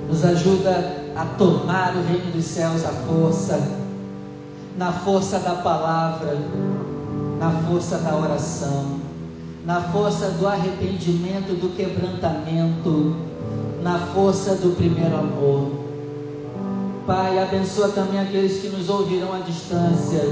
[0.09, 3.79] Nos ajuda a tomar o reino dos céus à força
[4.79, 6.39] na força da palavra,
[7.41, 9.01] na força da oração,
[9.67, 13.17] na força do arrependimento, do quebrantamento,
[13.83, 15.73] na força do primeiro amor.
[17.05, 20.23] Pai, abençoa também aqueles que nos ouvirão à distância.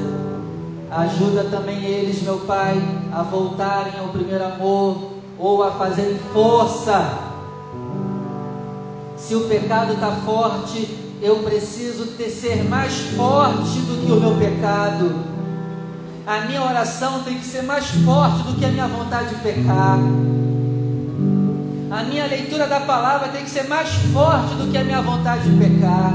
[0.93, 2.81] Ajuda também eles, meu Pai,
[3.13, 7.19] a voltarem ao primeiro amor ou a fazerem força.
[9.17, 10.89] Se o pecado está forte,
[11.21, 15.15] eu preciso ser mais forte do que o meu pecado.
[16.27, 19.99] A minha oração tem que ser mais forte do que a minha vontade de pecar.
[21.91, 25.49] A minha leitura da palavra tem que ser mais forte do que a minha vontade
[25.49, 26.13] de pecar.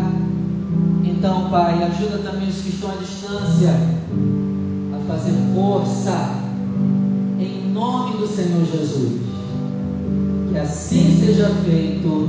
[1.04, 3.74] Então, Pai, ajuda também os que estão à distância
[4.94, 6.51] a fazer força
[7.82, 9.22] nome do Senhor Jesus.
[10.52, 12.28] Que assim seja feito.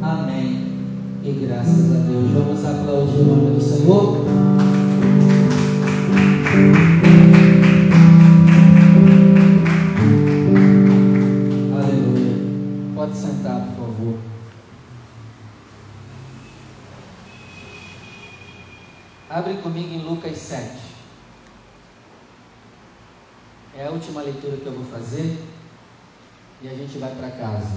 [0.00, 0.68] Amém.
[1.24, 2.30] E graças a Deus.
[2.30, 4.24] Vamos aplaudir o nome do Senhor.
[11.74, 12.36] Aleluia.
[12.94, 14.14] Pode sentar, por favor.
[19.28, 20.97] Abre comigo em Lucas 7.
[23.78, 25.38] É a última leitura que eu vou fazer
[26.60, 27.76] e a gente vai para casa.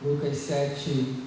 [0.00, 1.26] Lucas 7.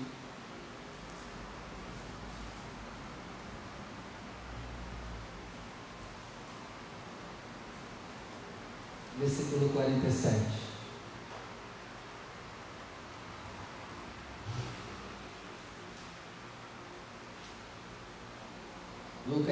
[9.19, 10.52] Versículo 47.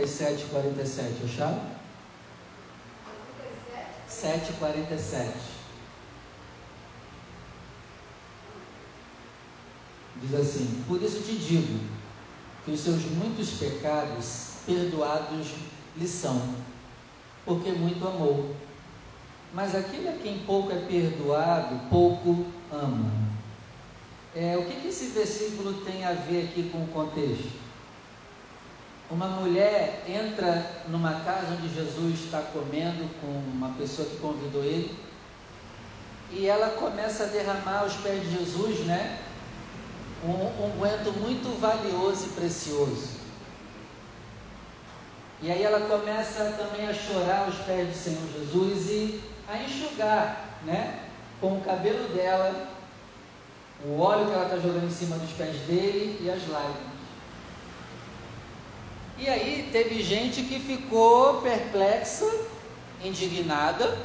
[0.01, 1.61] Lucas 7, 47, acharam?
[4.07, 5.31] 7, 47.
[10.23, 11.79] Diz assim: Por isso te digo
[12.65, 15.53] que os seus muitos pecados perdoados
[15.95, 16.55] lhe são,
[17.45, 18.55] porque muito amou.
[19.53, 23.11] Mas aquele a quem pouco é perdoado, pouco ama.
[24.33, 27.60] É, o que, que esse versículo tem a ver aqui com o contexto?
[29.11, 34.97] Uma mulher entra numa casa onde Jesus está comendo com uma pessoa que convidou ele,
[36.31, 39.19] e ela começa a derramar aos pés de Jesus, né?
[40.23, 43.09] Um unguento muito valioso e precioso.
[45.41, 50.59] E aí ela começa também a chorar aos pés do Senhor Jesus e a enxugar,
[50.63, 51.01] né?
[51.41, 52.69] Com o cabelo dela,
[53.83, 56.90] o óleo que ela está jogando em cima dos pés dele e as lágrimas.
[59.21, 62.25] E aí teve gente que ficou perplexa,
[63.03, 63.95] indignada.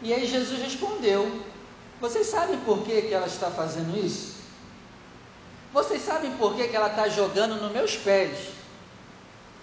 [0.00, 1.42] E aí Jesus respondeu:
[2.00, 4.36] Vocês sabem por que, que ela está fazendo isso?
[5.72, 8.50] Vocês sabem por que, que ela está jogando nos meus pés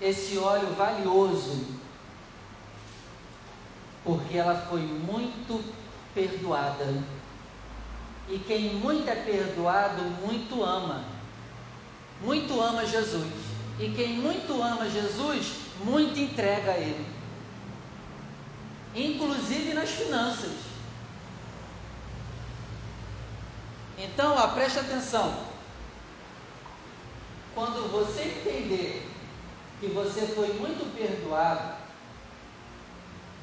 [0.02, 1.66] esse óleo valioso?
[4.04, 5.64] Porque ela foi muito
[6.14, 7.02] perdoada.
[8.28, 11.06] E quem muito é perdoado, muito ama.
[12.22, 13.43] Muito ama Jesus.
[13.80, 15.54] E quem muito ama Jesus,
[15.84, 17.06] muito entrega a Ele,
[18.96, 20.52] inclusive nas finanças.
[23.98, 25.54] Então, ó, preste atenção.
[27.56, 29.10] Quando você entender
[29.80, 31.78] que você foi muito perdoado,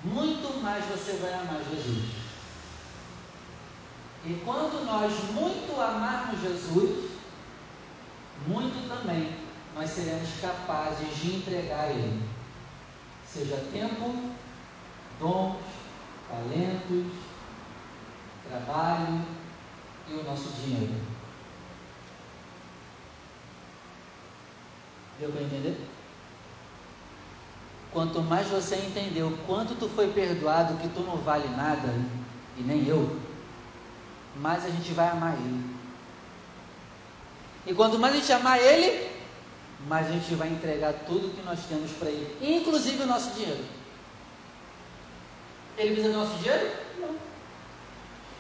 [0.05, 2.21] muito mais você vai amar Jesus.
[4.25, 7.11] E quando nós muito amarmos Jesus,
[8.47, 12.23] muito também nós seremos capazes de entregar a Ele,
[13.27, 14.15] seja tempo,
[15.19, 15.57] dons,
[16.29, 17.13] talentos,
[18.49, 19.25] trabalho
[20.09, 20.95] e o nosso dinheiro.
[25.19, 25.87] Deu para entender?
[27.93, 31.93] Quanto mais você entender o quanto tu foi perdoado, que tu não vale nada,
[32.57, 33.19] e nem eu,
[34.37, 35.77] mais a gente vai amar Ele.
[37.67, 39.10] E quanto mais a gente amar Ele,
[39.87, 43.65] mas a gente vai entregar tudo que nós temos para Ele, inclusive o nosso dinheiro.
[45.77, 46.71] Ele precisa do nosso dinheiro?
[47.01, 47.17] Não.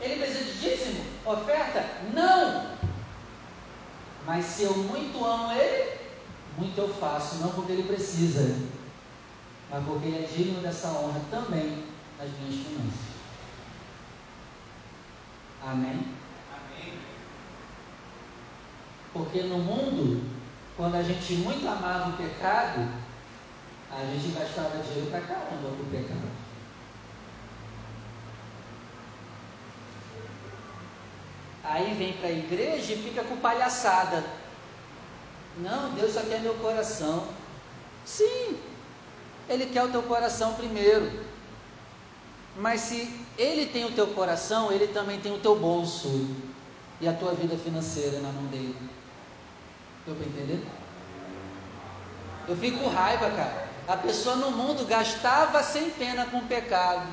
[0.01, 1.05] Ele precisa de dízimo?
[1.25, 1.87] Oferta?
[2.13, 2.77] Não.
[4.27, 5.99] Mas se eu muito amo Ele,
[6.59, 8.55] muito eu faço, não porque Ele precisa,
[9.71, 11.85] mas porque Ele é digno dessa honra também
[12.19, 13.11] nas minhas finanças.
[15.63, 16.07] Amém?
[16.53, 16.95] Amém.
[19.13, 20.40] Porque no mundo
[20.81, 22.89] quando a gente muito amava o pecado,
[23.93, 26.31] a gente gastava dinheiro pra caramba com o pecado.
[31.63, 34.25] Aí vem para a igreja e fica com palhaçada.
[35.59, 37.29] Não, Deus só quer meu coração.
[38.07, 38.57] Sim,
[39.51, 41.27] Ele quer o teu coração primeiro.
[42.57, 46.27] Mas se Ele tem o teu coração, Ele também tem o teu bolso
[47.03, 49.00] e a tua vida financeira na mão dele.
[50.07, 50.67] Deu para entender?
[52.49, 53.69] Eu fico com raiva, cara.
[53.87, 57.07] A pessoa no mundo gastava sem pena com pecado.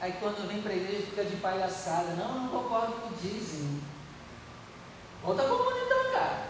[0.00, 2.08] Aí quando vem para a igreja fica de palhaçada.
[2.16, 3.82] Não, não concordo com o dízimo.
[5.22, 6.46] Volta para o mundo então, cara.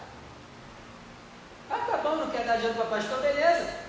[1.70, 3.86] Ah, tá bom, não quer dar dinheiro para pastor, beleza.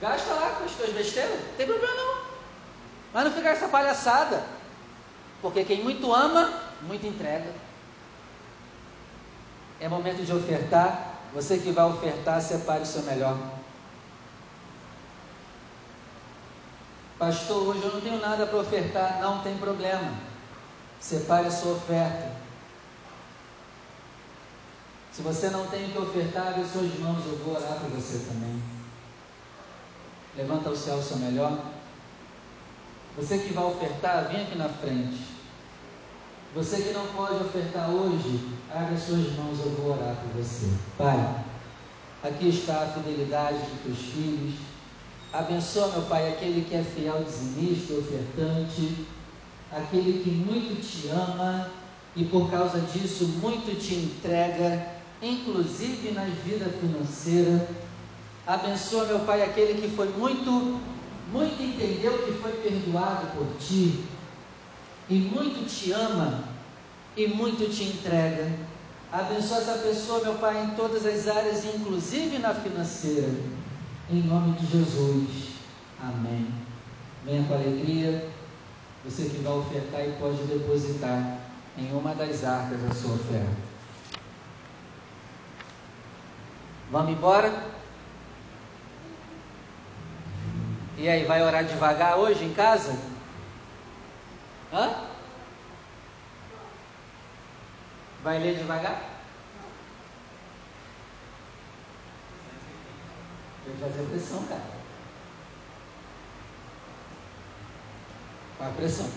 [0.00, 2.22] Gasta lá com as tuas besteiras, não tem problema não.
[3.12, 4.42] Mas não fica essa palhaçada.
[5.42, 7.52] Porque quem muito ama, muito entrega.
[9.80, 11.14] É momento de ofertar.
[11.34, 13.36] Você que vai ofertar, separe o seu melhor.
[17.18, 19.20] Pastor, hoje eu não tenho nada para ofertar.
[19.22, 20.12] Não tem problema.
[21.00, 22.30] Separe a sua oferta.
[25.12, 28.18] Se você não tem o que ofertar, abre suas mãos, eu vou orar por você
[28.26, 28.62] também.
[30.36, 31.58] Levanta o céu seu melhor.
[33.16, 35.26] Você que vai ofertar, vem aqui na frente.
[36.54, 40.68] Você que não pode ofertar hoje, abre as suas mãos, eu vou orar por você.
[40.96, 41.44] Pai,
[42.22, 44.54] aqui está a fidelidade dos teus filhos.
[45.32, 49.06] Abençoa, meu Pai, aquele que é fiel dizimista, ofertante,
[49.72, 51.68] aquele que muito te ama
[52.16, 54.86] e por causa disso muito te entrega,
[55.22, 57.68] inclusive na vida financeira.
[58.46, 60.80] Abençoa, meu Pai, aquele que foi muito,
[61.32, 64.04] muito entendeu que foi perdoado por ti
[65.08, 66.49] e muito te ama
[67.24, 68.50] e muito te entrega.
[69.12, 73.28] Abençoa essa pessoa, meu Pai, em todas as áreas, inclusive na financeira.
[74.08, 75.50] Em nome de Jesus.
[76.00, 76.48] Amém.
[77.24, 78.28] Venha com alegria.
[79.04, 81.38] Você que vai ofertar e pode depositar
[81.76, 83.70] em uma das arcas a sua oferta.
[86.90, 87.52] Vamos embora?
[90.96, 92.96] E aí, vai orar devagar hoje em casa?
[94.72, 95.09] Hã?
[98.30, 99.02] Vai ler devagar?
[103.64, 104.62] Tem que fazer pressão, cara.
[108.60, 109.10] A pressão?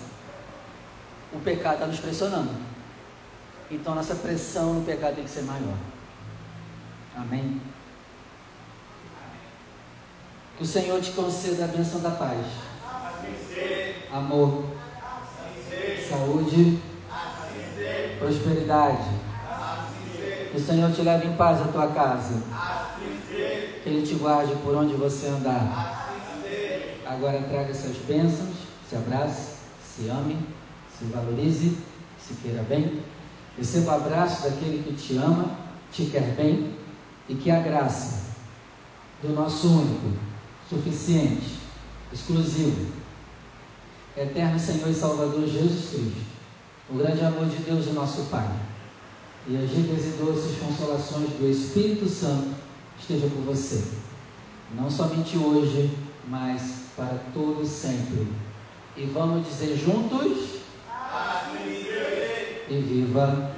[1.32, 2.55] O pecado está nos pressionando.
[3.70, 5.78] Então nossa pressão no pecado tem que ser maior.
[7.16, 7.61] Amém?
[10.57, 12.47] Que o Senhor te conceda a bênção da paz.
[14.11, 14.66] Amor.
[16.09, 16.92] Saúde.
[18.24, 19.09] Prosperidade.
[20.51, 22.41] Que o Senhor te leve em paz à tua casa.
[23.30, 26.09] Que Ele te guarde por onde você andar.
[27.05, 28.55] Agora traga essas bênçãos,
[28.89, 30.38] se abrace, se ame,
[30.97, 31.78] se valorize,
[32.17, 33.01] se queira bem.
[33.57, 35.51] Receba o abraço daquele que te ama,
[35.91, 36.74] te quer bem
[37.28, 38.24] e que a graça
[39.21, 40.17] do nosso único,
[40.69, 41.59] suficiente,
[42.11, 42.88] exclusivo,
[44.15, 46.32] eterno Senhor e Salvador Jesus Cristo,
[46.93, 48.47] o grande amor de Deus, o nosso Pai,
[49.47, 52.53] e as ricas e doces consolações do Espírito Santo
[52.99, 53.83] esteja com você,
[54.75, 55.91] não somente hoje,
[56.27, 58.27] mas para todos sempre.
[58.95, 60.61] E vamos dizer juntos:
[62.69, 63.51] E viva!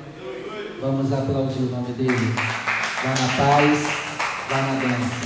[0.82, 2.34] Vamos aplaudir o nome dele.
[3.04, 3.80] Vá na paz,
[4.50, 5.26] vá na bênção.